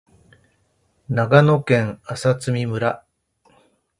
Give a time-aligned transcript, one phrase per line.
[1.09, 3.05] 長野県麻績村